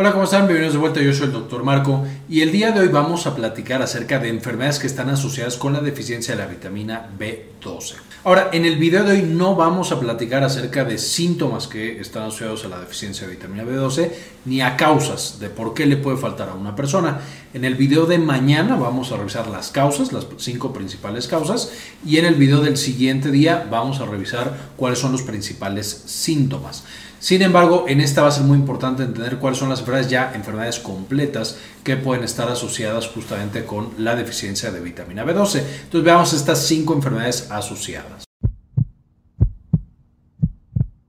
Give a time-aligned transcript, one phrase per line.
[0.00, 0.42] Hola, ¿cómo están?
[0.42, 3.34] Bienvenidos de vuelta, yo soy el doctor Marco y el día de hoy vamos a
[3.34, 7.94] platicar acerca de enfermedades que están asociadas con la deficiencia de la vitamina B12.
[8.22, 12.22] Ahora, en el video de hoy no vamos a platicar acerca de síntomas que están
[12.22, 14.12] asociados a la deficiencia de vitamina B12
[14.44, 17.18] ni a causas de por qué le puede faltar a una persona.
[17.52, 21.72] En el video de mañana vamos a revisar las causas, las cinco principales causas
[22.06, 26.84] y en el video del siguiente día vamos a revisar cuáles son los principales síntomas.
[27.20, 30.32] Sin embargo, en esta va a ser muy importante entender cuáles son las enfermedades ya
[30.34, 35.58] enfermedades completas que pueden estar asociadas justamente con la deficiencia de vitamina B12.
[35.58, 38.24] Entonces veamos estas cinco enfermedades asociadas.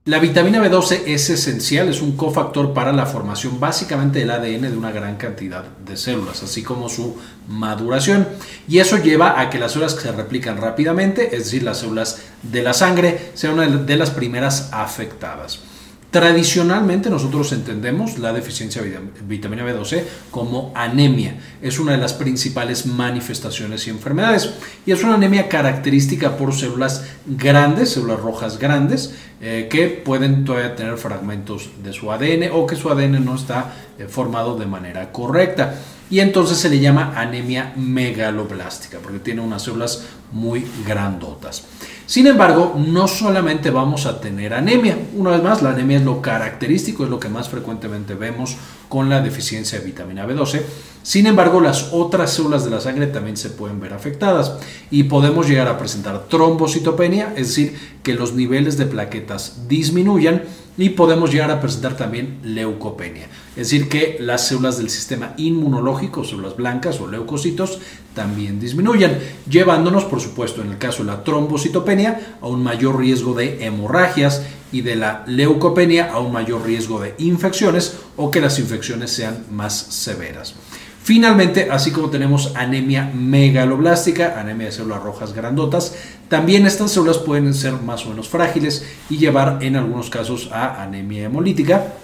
[0.06, 4.76] La vitamina B12 es esencial, es un cofactor para la formación básicamente del ADN de
[4.76, 8.26] una gran cantidad de células, así como su maduración.
[8.66, 12.22] Y eso lleva a que las células que se replican rápidamente, es decir, las células
[12.42, 15.60] de la sangre, sean una de las primeras afectadas.
[16.10, 20.02] Tradicionalmente nosotros entendemos la deficiencia de vitamina B12
[20.32, 21.36] como anemia.
[21.62, 24.50] Es una de las principales manifestaciones y enfermedades.
[24.84, 30.74] Y es una anemia característica por células grandes, células rojas grandes, eh, que pueden todavía
[30.74, 35.12] tener fragmentos de su ADN o que su ADN no está eh, formado de manera
[35.12, 35.76] correcta.
[36.10, 41.64] Y entonces se le llama anemia megaloblástica, porque tiene unas células muy grandotas.
[42.06, 44.98] Sin embargo, no solamente vamos a tener anemia.
[45.14, 48.56] Una vez más, la anemia es lo característico, es lo que más frecuentemente vemos
[48.88, 50.62] con la deficiencia de vitamina B12.
[51.04, 54.54] Sin embargo, las otras células de la sangre también se pueden ver afectadas
[54.90, 60.42] y podemos llegar a presentar trombocitopenia, es decir, que los niveles de plaquetas disminuyan
[60.80, 66.24] y podemos llegar a presentar también leucopenia, es decir, que las células del sistema inmunológico,
[66.24, 67.80] células blancas o leucocitos,
[68.14, 73.34] también disminuyan, llevándonos, por supuesto, en el caso de la trombocitopenia, a un mayor riesgo
[73.34, 74.42] de hemorragias
[74.72, 79.44] y de la leucopenia a un mayor riesgo de infecciones o que las infecciones sean
[79.50, 80.54] más severas.
[81.02, 85.94] Finalmente, así como tenemos anemia megaloblástica, anemia de células rojas grandotas,
[86.30, 90.80] también estas células pueden ser más o menos frágiles y llevar en algunos casos a
[90.80, 91.94] anemia hemolítica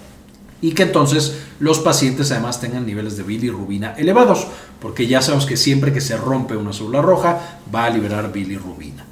[0.59, 4.45] y que entonces los pacientes además tengan niveles de bilirrubina elevados,
[4.81, 9.05] porque ya sabemos que siempre que se rompe una célula roja va a liberar bilirrubina.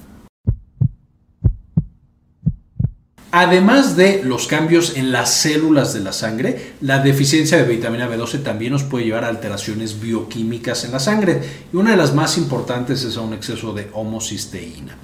[3.38, 8.44] Además de los cambios en las células de la sangre, la deficiencia de vitamina B12
[8.44, 11.41] también nos puede llevar a alteraciones bioquímicas en la sangre
[11.73, 14.96] y una de las más importantes es a un exceso de homocisteína.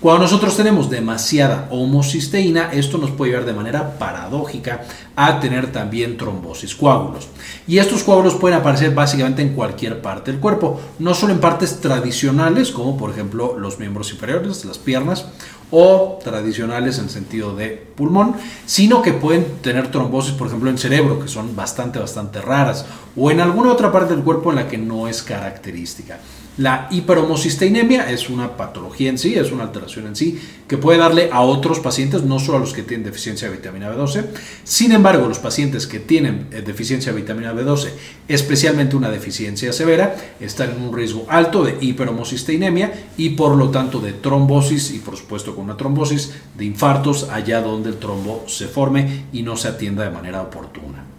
[0.00, 4.82] Cuando nosotros tenemos demasiada homocisteína, esto nos puede llevar de manera paradójica
[5.14, 7.28] a tener también trombosis, coágulos.
[7.66, 11.80] Y estos coágulos pueden aparecer básicamente en cualquier parte del cuerpo, no solo en partes
[11.80, 15.26] tradicionales, como por ejemplo los miembros inferiores, las piernas,
[15.70, 18.34] o tradicionales en sentido de pulmón,
[18.66, 23.30] sino que pueden tener trombosis, por ejemplo, en cerebro, que son bastante, bastante raras, o
[23.30, 26.18] en alguna otra parte del cuerpo en la que no es característica.
[26.58, 31.28] La hiperhomocisteinemia es una patología en sí, es una alteración en sí, que puede darle
[31.30, 34.24] a otros pacientes, no solo a los que tienen deficiencia de vitamina B12.
[34.64, 37.90] Sin embargo, los pacientes que tienen eh, deficiencia de vitamina B12,
[38.26, 44.00] especialmente una deficiencia severa, están en un riesgo alto de hiperhomocisteinemia y por lo tanto
[44.00, 48.66] de trombosis y por supuesto con una trombosis de infartos allá donde el trombo se
[48.66, 51.15] forme y no se atienda de manera oportuna.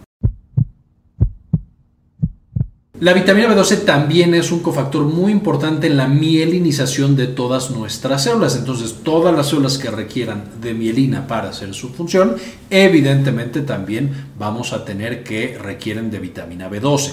[3.00, 8.24] La vitamina B12 también es un cofactor muy importante en la mielinización de todas nuestras
[8.24, 8.56] células.
[8.56, 12.34] Entonces, todas las células que requieran de mielina para hacer su función,
[12.70, 17.12] evidentemente también vamos a tener que requieren de vitamina B12.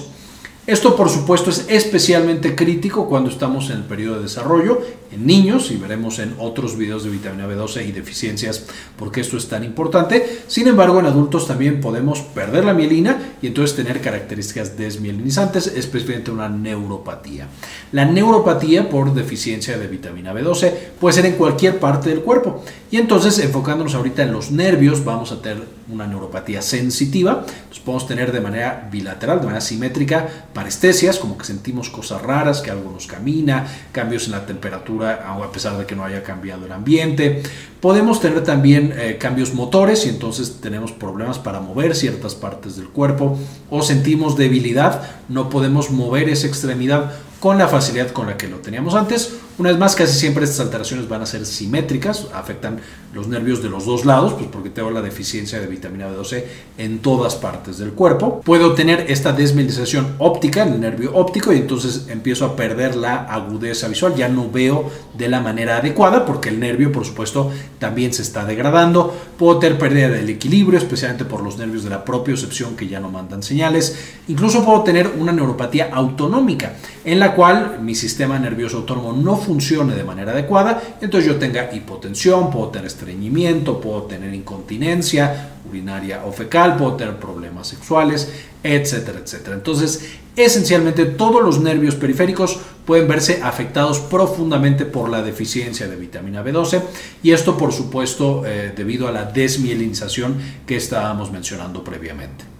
[0.65, 5.71] Esto por supuesto es especialmente crítico cuando estamos en el periodo de desarrollo, en niños,
[5.71, 8.65] y veremos en otros videos de vitamina B12 y deficiencias
[8.97, 10.41] porque esto es tan importante.
[10.47, 16.31] Sin embargo, en adultos también podemos perder la mielina y entonces tener características desmielinizantes, especialmente
[16.31, 17.47] una neuropatía.
[17.91, 22.63] La neuropatía por deficiencia de vitamina B12 puede ser en cualquier parte del cuerpo.
[22.91, 27.45] Y entonces, enfocándonos ahorita en los nervios, vamos a tener una neuropatía sensitiva.
[27.85, 32.71] Podemos tener de manera bilateral, de manera simétrica, parestesias, como que sentimos cosas raras, que
[32.71, 36.71] algo nos camina, cambios en la temperatura, a pesar de que no haya cambiado el
[36.71, 37.43] ambiente.
[37.81, 42.89] Podemos tener también eh, cambios motores y entonces tenemos problemas para mover ciertas partes del
[42.89, 43.37] cuerpo
[43.69, 48.57] o sentimos debilidad, no podemos mover esa extremidad con la facilidad con la que lo
[48.57, 49.33] teníamos antes.
[49.57, 52.81] Una vez más, casi siempre estas alteraciones van a ser simétricas, afectan
[53.13, 56.43] los nervios de los dos lados, pues porque tengo la deficiencia de vitamina B12
[56.77, 58.41] en todas partes del cuerpo.
[58.41, 63.23] Puedo tener esta desmilinización óptica en el nervio óptico y entonces empiezo a perder la
[63.23, 67.49] agudeza visual, ya no veo de la manera adecuada porque el nervio, por supuesto,
[67.79, 69.15] también se está degradando.
[69.37, 73.09] Puedo tener pérdida del equilibrio, especialmente por los nervios de la propiocepción que ya no
[73.09, 73.97] mandan señales.
[74.27, 76.73] Incluso puedo tener una neuropatía autonómica,
[77.05, 80.81] en la cual mi sistema nervioso autónomo no funcione de manera adecuada.
[80.99, 87.15] Entonces yo tenga hipotensión, puedo tener estreñimiento, puedo tener incontinencia urinaria o fecal, puedo tener
[87.17, 88.31] problemas sexuales,
[88.63, 89.55] etcétera, etcétera.
[89.55, 96.43] Entonces, esencialmente todos los nervios periféricos pueden verse afectados profundamente por la deficiencia de vitamina
[96.43, 96.81] B12
[97.23, 102.54] y esto por supuesto eh, debido a la desmielinización que estábamos mencionando previamente.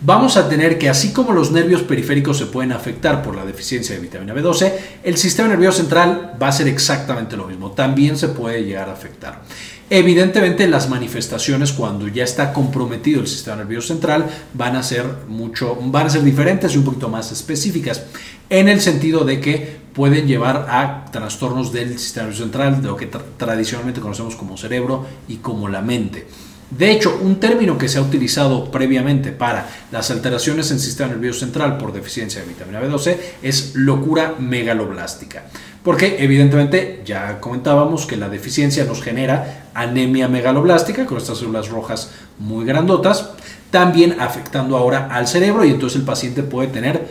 [0.00, 3.96] Vamos a tener que así como los nervios periféricos se pueden afectar por la deficiencia
[3.96, 4.72] de vitamina B12,
[5.02, 8.92] el sistema nervioso central va a ser exactamente lo mismo, también se puede llegar a
[8.92, 9.42] afectar.
[9.90, 15.76] Evidentemente las manifestaciones cuando ya está comprometido el sistema nervioso central van a ser mucho
[15.80, 18.04] van a ser diferentes y un poquito más específicas
[18.50, 22.96] en el sentido de que pueden llevar a trastornos del sistema nervioso central, de lo
[22.96, 26.24] que tradicionalmente conocemos como cerebro y como la mente.
[26.70, 31.40] De hecho, un término que se ha utilizado previamente para las alteraciones en sistema nervioso
[31.40, 35.44] central por deficiencia de vitamina B12 es locura megaloblástica.
[35.82, 42.10] Porque evidentemente ya comentábamos que la deficiencia nos genera anemia megaloblástica con estas células rojas
[42.38, 43.30] muy grandotas,
[43.70, 47.08] también afectando ahora al cerebro y entonces el paciente puede tener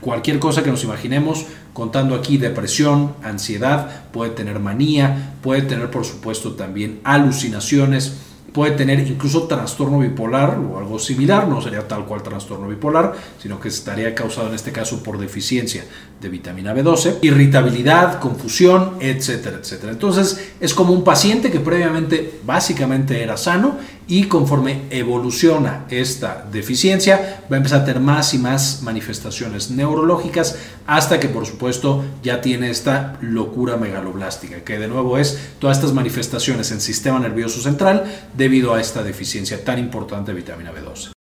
[0.00, 6.04] cualquier cosa que nos imaginemos, contando aquí depresión, ansiedad, puede tener manía, puede tener por
[6.04, 8.14] supuesto también alucinaciones,
[8.52, 13.60] puede tener incluso trastorno bipolar o algo similar, no sería tal cual trastorno bipolar, sino
[13.60, 15.84] que estaría causado en este caso por deficiencia
[16.20, 19.92] de vitamina B12, irritabilidad, confusión, etcétera, etcétera.
[19.92, 23.78] Entonces es como un paciente que previamente básicamente era sano
[24.10, 30.58] y conforme evoluciona esta deficiencia va a empezar a tener más y más manifestaciones neurológicas
[30.86, 35.94] hasta que por supuesto ya tiene esta locura megaloblástica, que de nuevo es todas estas
[35.94, 38.04] manifestaciones en sistema nervioso central
[38.36, 41.19] debido a esta deficiencia tan importante de vitamina B12.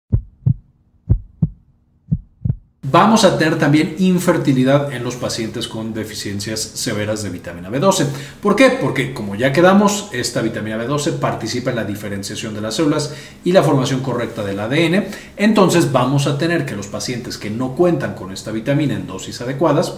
[2.89, 8.05] Vamos a tener también infertilidad en los pacientes con deficiencias severas de vitamina B12.
[8.41, 8.77] ¿Por qué?
[8.81, 13.13] Porque como ya quedamos, esta vitamina B12 participa en la diferenciación de las células
[13.43, 15.03] y la formación correcta del ADN.
[15.35, 19.41] Entonces vamos a tener que los pacientes que no cuentan con esta vitamina en dosis
[19.41, 19.93] adecuadas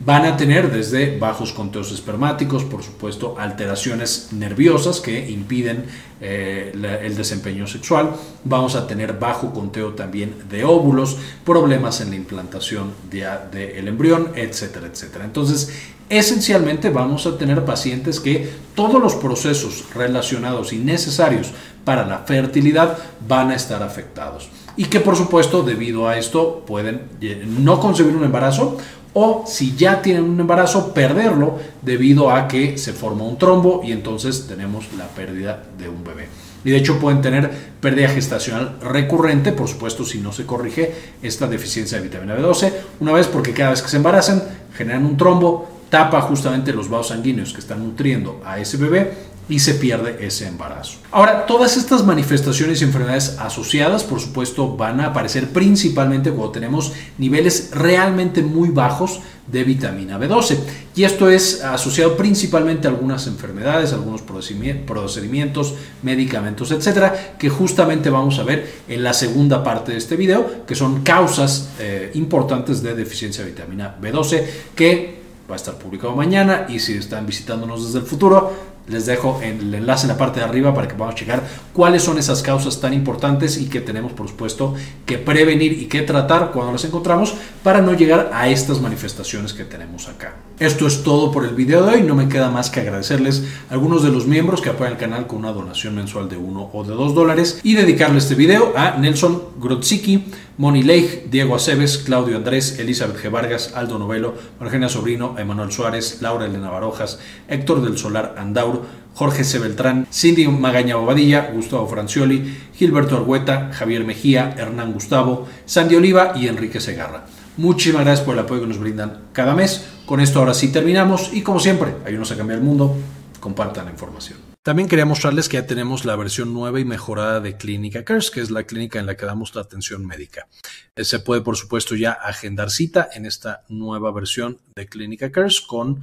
[0.00, 5.86] Van a tener desde bajos conteos espermáticos, por supuesto, alteraciones nerviosas que impiden
[6.20, 6.70] eh,
[7.02, 8.12] el desempeño sexual.
[8.44, 14.30] Vamos a tener bajo conteo también de óvulos, problemas en la implantación del de, embrión,
[14.36, 15.24] etcétera, etcétera.
[15.24, 15.72] Entonces,
[16.08, 21.50] esencialmente vamos a tener pacientes que todos los procesos relacionados y necesarios
[21.84, 24.48] para la fertilidad van a estar afectados
[24.78, 28.78] y que por supuesto debido a esto pueden eh, no concebir un embarazo
[29.14, 33.92] o si ya tienen un embarazo, perderlo debido a que se forma un trombo y
[33.92, 36.28] entonces tenemos la pérdida de un bebé.
[36.64, 37.50] Y de hecho pueden tener
[37.80, 43.12] pérdida gestacional recurrente, por supuesto si no se corrige esta deficiencia de vitamina B12, una
[43.12, 44.42] vez porque cada vez que se embarazan
[44.76, 49.12] generan un trombo, tapa justamente los vasos sanguíneos que están nutriendo a ese bebé
[49.48, 50.98] y se pierde ese embarazo.
[51.10, 56.92] Ahora, todas estas manifestaciones y enfermedades asociadas, por supuesto, van a aparecer principalmente cuando tenemos
[57.16, 60.58] niveles realmente muy bajos de vitamina B12.
[60.94, 68.38] Y esto es asociado principalmente a algunas enfermedades, algunos procedimientos, medicamentos, etcétera, que justamente vamos
[68.38, 72.94] a ver en la segunda parte de este video, que son causas eh, importantes de
[72.94, 78.00] deficiencia de vitamina B12, que va a estar publicado mañana y si están visitándonos desde
[78.00, 78.52] el futuro,
[78.88, 81.42] les dejo el enlace en la parte de arriba para que podamos checar
[81.72, 84.74] cuáles son esas causas tan importantes y que tenemos, por supuesto,
[85.06, 89.64] que prevenir y que tratar cuando las encontramos para no llegar a estas manifestaciones que
[89.64, 90.36] tenemos acá.
[90.58, 92.02] Esto es todo por el video de hoy.
[92.02, 95.26] No me queda más que agradecerles a algunos de los miembros que apoyan el canal
[95.26, 98.96] con una donación mensual de 1 o de 2 dólares y dedicarle este video a
[98.96, 100.24] Nelson Grotziki,
[100.56, 103.30] Moni Leigh, Diego Aceves, Claudio Andrés, Elizabeth G.
[103.30, 108.77] Vargas, Aldo Novelo, Margenia Sobrino, Emanuel Suárez, Laura Elena Barojas, Héctor del Solar Andaur,
[109.14, 109.58] Jorge C.
[109.58, 116.46] Beltrán, Cindy Magaña Bobadilla, Gustavo Francioli, Gilberto Argueta, Javier Mejía, Hernán Gustavo, Sandy Oliva y
[116.46, 117.26] Enrique Segarra.
[117.56, 119.84] Muchísimas gracias por el apoyo que nos brindan cada mes.
[120.06, 122.96] Con esto ahora sí terminamos y como siempre, ayúdenos a cambiar el mundo,
[123.40, 124.38] compartan la información.
[124.62, 128.40] También quería mostrarles que ya tenemos la versión nueva y mejorada de Clínica Cares, que
[128.40, 130.46] es la clínica en la que damos la atención médica.
[130.94, 135.60] Eh, se puede, por supuesto, ya agendar cita en esta nueva versión de Clínica Cares
[135.60, 136.02] con